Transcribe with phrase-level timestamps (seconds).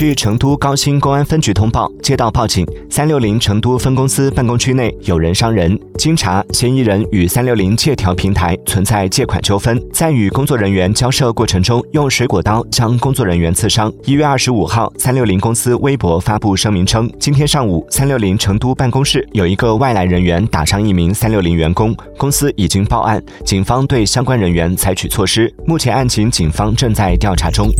[0.00, 13.92] 据成都高新公安分局通报接到报警三六零成都分公司办公区内有人伤人经查嫌疑人与三六零借条平台存在借款纠纷在与工作人员交涉过程中用水果刀将工作人员刺伤。
[14.04, 25.52] 一月二十五号三六零公司微博发布声明称今天上午三六零成都办公室有一个外来人员打伤一名三六零员工公司已经报案警方对相关人员采取措施。
[25.66, 27.70] 目前案情警方正在调查中。